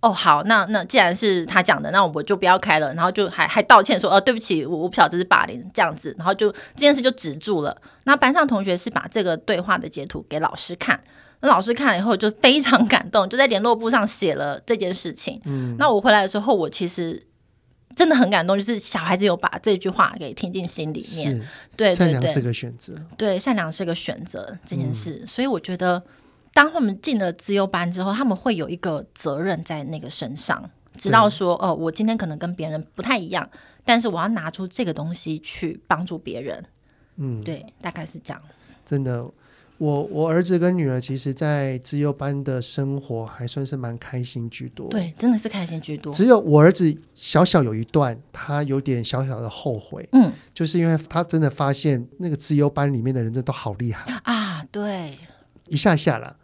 [0.00, 7.74] 哦，好，那那既然是他讲的，那我就不要开了，然后就还还道歉说，哦，对不起，我我不晓得这是霸凌这样子，然后就这件事就止住了。
[8.04, 11.00] 那班上同学是把这个对话的截图给老师看。
[11.42, 15.40] 那老师看了以后就非常感动， 就在联络簿上写了这件事情。
[15.44, 17.20] 嗯，那我回来的时候，我其实
[17.96, 21.38] 真的很感动，就是小孩子有把这句话给听进心里面。
[21.76, 22.94] 对，对，对，善良是个选择。
[23.18, 25.18] 对，善良是个选择这件事。
[25.22, 26.02] 嗯，所以我觉得，
[26.54, 33.50] 当他们进了资优班之后，他们会有一个责任在那个身上，知道说，哦，我今天可能跟别人不太一样，
[33.84, 36.64] 但是我要拿出这个东西去帮助别人。
[37.16, 38.40] 嗯，对，大概是这样。
[38.86, 39.28] 真的。
[39.78, 44.88] 我我儿子跟女儿其实，在资优班的生活还算是蛮开心居多。
[44.88, 46.14] 对，真的是开心居多。
[46.14, 50.08] 只有我儿子小小有一段，他有点小小的后悔。
[50.12, 54.64] 嗯，就是因为他真的发现那个资优班里面的人真的都好厉害啊。
[54.70, 55.18] 对，
[55.66, 56.36] 一下下了。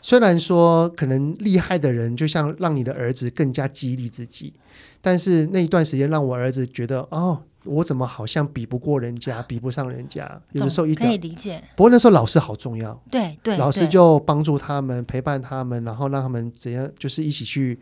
[0.00, 4.52] 虽然说可能厉害的人，就像让你的儿子更加激励自己，
[5.00, 7.42] 但是那一段时间让我儿子觉得哦。
[7.66, 10.40] 我怎么好像比不过人家，比不上人家？
[10.52, 11.62] 有的时候一点可以理解。
[11.76, 17.78] 不过那时候老师好重要，对对，老师就帮助他们，陪伴他们，然后让他们怎样，就是一起去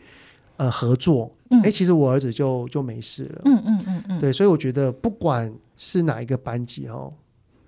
[0.56, 1.30] 呃合作。
[1.50, 3.42] 哎、嗯，其实我儿子就就没事了。
[3.44, 7.12] 嗯嗯嗯嗯，对，所以我觉得不管是哪一个班级哦。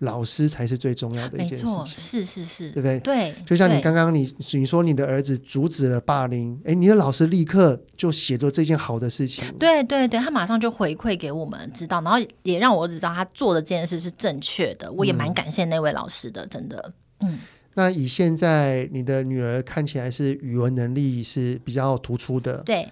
[0.01, 3.01] 老师才是最重要的一件事情，是是是，对不对？
[3.01, 16.92] 对，就像你刚刚你你说你的儿子阻止了霸凌，哎，你的老师立刻就写了这件好的事情，对对对，他马上就回馈给我们知道，然后也让我知道他做的这件事是正确的，我也蛮感谢那位老师的，嗯、真的。
[17.20, 17.38] 嗯，
[17.74, 22.86] 那以现在你的女儿看起来是语文能力是比较突出的，对，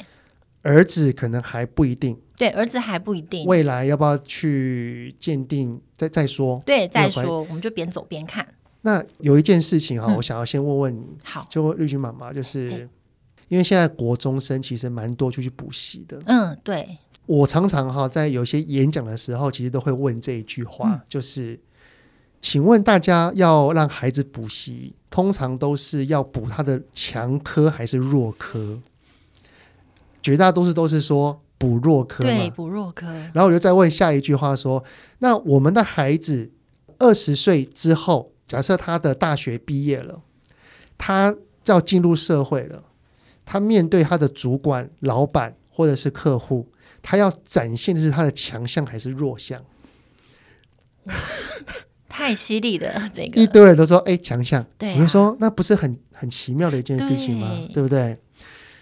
[0.64, 2.18] 儿子可能还不一定。
[2.36, 3.46] 对，儿子还不一定。
[3.46, 5.80] 未来要不要去鉴定？
[5.96, 6.60] 再再说。
[6.66, 8.44] 对，再说，我们就边走边看。
[8.82, 11.16] 那有一件事情哈、哦嗯，我想要先问问你。
[11.22, 12.88] 好，就绿军妈妈，就是
[13.48, 16.20] 因为现在国中生其实蛮多就去补习的。
[16.26, 16.98] 嗯，对。
[17.26, 21.58] 我常常哈在有些演讲的时候，其实都会问这一句话，嗯、就是，
[22.40, 28.80] 请问大家要让孩子补习，通常都是要补他的强科还是弱科？
[30.24, 31.40] 绝大多数都是说。
[31.56, 33.06] 补弱科，对，补弱科。
[33.06, 34.84] 然后我就再问下一句话说：
[35.20, 36.50] 那我们的孩子
[36.98, 40.20] 二十岁之后，假设他的大学毕业了，
[40.98, 41.34] 他
[41.66, 42.82] 要进入社会了，
[43.46, 46.68] 他面对他的主管、老板或者是客户，
[47.00, 49.62] 他要展现的是他的强项还是弱项？
[52.08, 54.66] 太犀利了，这个一堆人都说：哎，强项。
[54.76, 57.48] 对啊，我就说那不是很很奇妙的一件事情吗？
[57.68, 58.18] 对，对不对？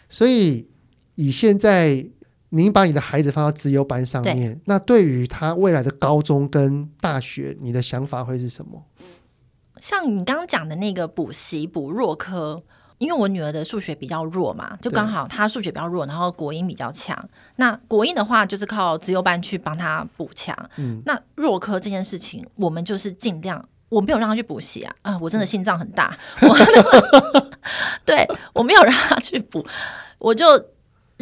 [0.08, 0.66] 所以
[1.14, 2.06] 以现在。
[2.54, 8.84] 您把你的孩子放到资优班上面，那对于他未来的高中跟大学，你的想法会是什么？
[9.80, 12.62] 像你刚刚讲的那个补习补弱科，
[12.98, 17.26] 因为我女儿的数学比较弱嘛，就刚好她数学比较弱，然后国英比较强。
[17.56, 20.54] 那国英的话，就是靠资优班去帮她补强。
[20.76, 24.94] 嗯，那弱科这件事情，我们就是尽量，我没有让她去补习啊。
[25.00, 26.54] 啊，我真的心脏很大，我
[28.04, 29.64] 对我没有让她去补，
[30.18, 30.44] 我就。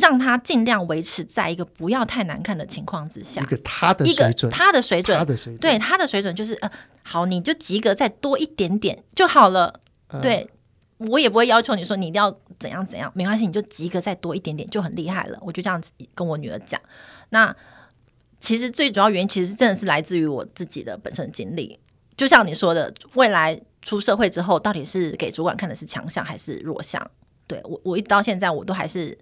[0.00, 6.70] 让他尽量维持在一个不要太难看的情况之下，一个他的水准，他的水准，他的水准，对他的水准就是呃，
[7.04, 9.80] 好，你就及格再多一点点就好了。
[10.08, 10.50] 嗯、对，
[10.98, 15.38] 我也不会要求你说你一定要怎样怎样，没关系，你就及格再多一点点就很厉害了。
[15.42, 16.80] 我就这样子跟我女儿讲。
[17.28, 17.54] 那
[18.40, 21.78] 其实最主要原因，其实真的是来自于我自己的本身经历。
[22.16, 27.10] 就像你说的，未来出社会之后，到底是给主管看的是强项还是弱项？
[27.46, 29.16] 对我，我一直到现在，我都还是。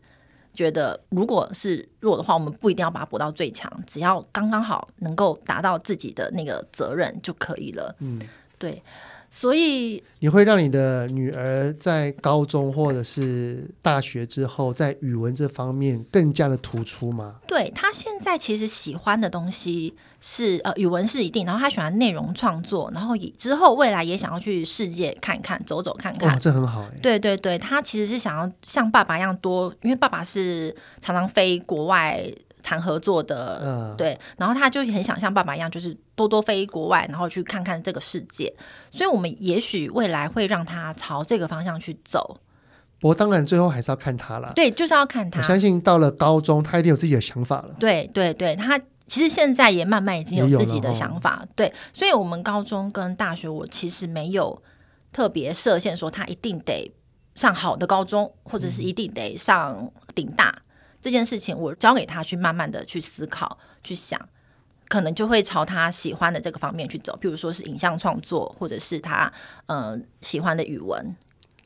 [0.59, 7.95] 觉得如果是弱的话，我们不一定要把它补到最强，只要刚刚好能够达到自己的那个责任就可以了。
[8.01, 8.21] 嗯，
[8.59, 8.83] 对。
[9.31, 17.37] 所以你会让你的女儿在高中或者是大学之后，在语文这方面更加的突出吗？
[17.47, 26.29] 对，她现在其实喜欢的东西是呃语文是一定，然后她喜欢内容创作，然后以之后未来也想要去世界看看、走走看看。
[26.29, 26.99] 哇，这很好哎。
[27.03, 32.33] 对对对，她其实是想要像爸爸一样多，因为爸爸是常常飞国外。
[32.63, 38.53] 谈合作的，嗯、对，然后他就很想像爸爸一样，就是多多飞国外，然后去看看这个世界。
[38.91, 42.41] 所以，我们也许未来会让他朝这个方向去走。
[43.01, 44.53] 不过，当然最后还是要看他了。
[44.55, 45.39] 对，就是要看他。
[45.39, 47.75] 我相信到了高中，他一定有自己的想法了。
[47.79, 51.47] 对对对，他其实现在也慢慢已经有自己的想法。
[51.55, 54.61] 对，所以，我们高中跟大学，我其实没有
[55.13, 56.93] 特别设限，说他一定得
[57.35, 60.51] 上好的高中，或者是一定得上顶大。
[60.51, 60.63] 嗯
[61.01, 64.21] 这件事情我交给他去慢慢的去思考、去想，
[64.89, 67.17] 可能就会朝他喜欢的这个方面去走。
[67.23, 69.33] 譬如说是影像创作，或者是他
[69.67, 71.17] 嗯、呃、喜欢的语文。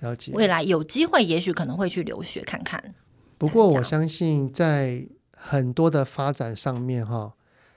[0.00, 0.32] 了解。
[0.34, 2.94] 未来有机会，也许可能会去留学看看。
[3.38, 7.32] 不过我相信，在很多的发展上面，哈，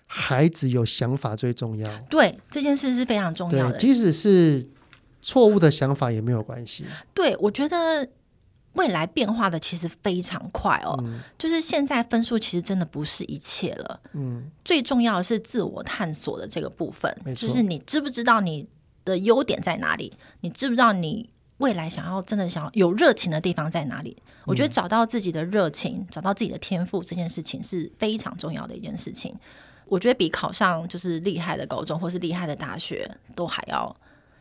[0.08, 1.90] 孩子有想法最重要。
[2.10, 3.78] 对，这件事是非常重要的。
[3.78, 4.68] 即使是
[5.22, 6.86] 错误的想法也没有关系。
[7.14, 8.10] 对，我觉得。
[8.76, 14.00] 未来变化的其实非常快哦，嗯、就是现在分数其实真的不是一切了。
[14.14, 18.68] 嗯，最重要的是自我探索的这个部分，就是你知不知道你
[19.04, 20.14] 的优点在哪里？
[20.42, 24.16] 你知不知道你未来想要真的想要有热情的地方在哪里？
[24.20, 29.34] 嗯、我觉得找到自己的热情，找到自己的天赋这件事情是非常重要的一件事情。
[29.86, 33.96] 我觉得比考上就是厉害的高中或是厉害的大学都还要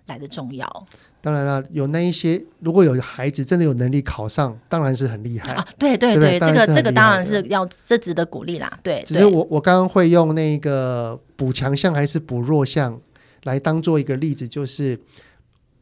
[0.06, 0.86] 来得重要。
[1.24, 5.66] 当然了，有那一些，如果有孩子真的有能力考上，当然是很厉害啊！
[5.78, 8.70] 对对对，对对这个这个当然是要这值得鼓励啦。
[8.82, 13.00] 对，只是我我刚刚会用那个补强项还是补弱项
[13.44, 15.00] 来当做一个例子，就是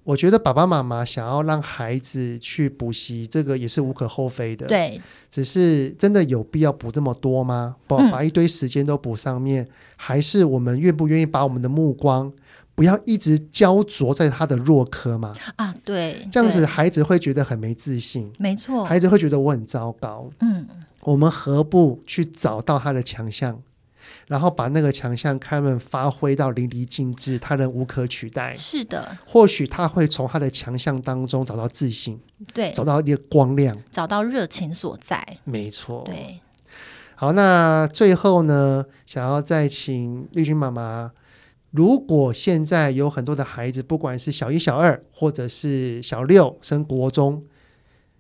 [0.05, 4.69] 我觉得爸爸妈妈想要让孩子去补习，这个也是无可厚非的。
[4.69, 7.75] 对，只是真的有必要补这么多吗？
[7.89, 12.33] 把把一堆时间都补上面，嗯、还是我们愿不愿意把我们的目光？
[12.75, 15.35] 不要一直焦灼在他的弱科嘛。
[15.57, 20.31] 啊，对，这样子孩子会觉得很没自信，没错，孩子会觉得我很糟糕。
[20.41, 20.67] 嗯，
[21.01, 23.61] 我们何不去找到他的强项，
[24.27, 28.55] 然后把那个强项开门发挥到淋漓尽致，他人无可取代。
[28.55, 32.19] 是的，或许他会从他的强项当中找到自信，
[32.55, 35.39] 对，找到一个光亮，找到热情所在。
[35.45, 36.41] 没错，对。
[37.15, 41.13] 好，那最后呢，想要再请丽君妈妈。
[41.73, 47.45] 如果现在有很多的孩子，不管是小一、小二，或者是小六升国中，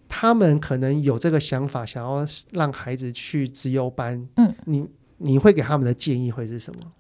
[0.08, 4.26] 他们可能有这个想法，想要让孩子去资优班。
[4.36, 4.86] 嗯，你
[5.18, 6.92] 你会给他们的建议会是什么？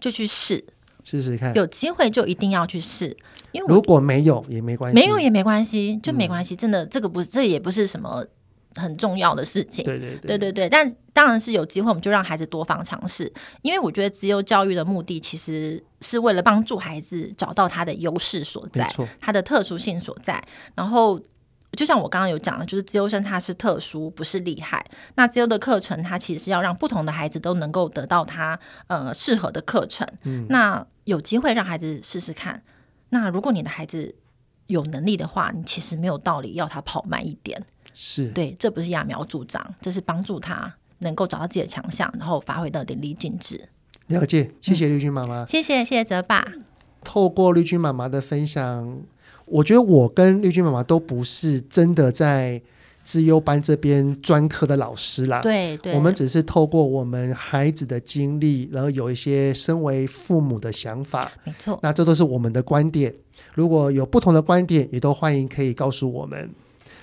[0.00, 0.62] 就去试
[1.04, 3.16] 试试看，有机会就一定要去试。
[3.52, 6.54] 因为如果没有也没关系，没有也没关系，就没关系。
[6.54, 8.26] 嗯、真的，这个不，这也不是什么。
[8.76, 18.88] 很重要的事情，对对对，对对对，但当然是有机会，我们就让孩子多方尝试，因为我觉得自由教育的目的其实是为了帮助孩子找到他的优势所在，
[19.20, 20.42] 他的特殊性所在。
[20.74, 21.18] 然后，
[21.72, 24.84] 就像我刚刚有讲的，就是自优生他是特殊，不是厉害。
[25.14, 30.06] 那自由的课程，它其实是要让不同的孩子都能够得到他呃适合的课程。
[30.22, 32.62] 嗯，那有机会让孩子试试看。
[33.08, 34.14] 那如果你的孩子
[34.66, 37.62] 有能力的话，你其实没有道理要他跑慢一点。
[37.98, 43.70] 是对，这不是揠苗助长，这是帮助他能够找到自己的强项，然后发挥到淋漓尽致。
[44.08, 46.46] 了解，谢谢绿军妈妈，嗯、谢谢谢谢泽爸。
[47.02, 49.00] 透过绿军妈妈的分享，
[49.46, 52.60] 我觉得我跟绿军妈妈都不是真的在
[53.02, 55.40] 资优班这边专科的老师啦。
[55.40, 61.32] 对对，我们只是透过我们孩子的经历，然后有一些身为父母的想法。
[61.44, 63.14] 没错，那这都是我们的观点。
[63.54, 66.50] 如果有不同的观点，也都欢迎可以告诉我们。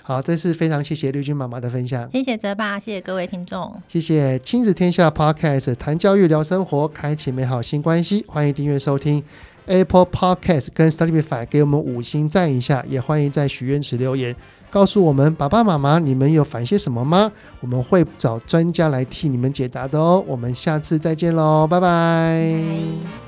[0.06, 9.24] 好，这次非常谢谢绿军妈妈的分享，谢谢泽爸，谢谢各位听众，谢谢亲子天下 Podcast 谈教育聊生活，开启美好新关系，欢迎订阅收听
[9.64, 14.36] ，Apple Podcast 跟 Spotify 给我们五星赞一下，也欢迎在许愿池留言，
[14.70, 17.32] 告诉我们爸爸妈妈你们有烦些什么吗？
[17.60, 20.22] 我们会找专家来替你们解答的哦。
[20.28, 23.23] 我们下次再见喽，拜拜。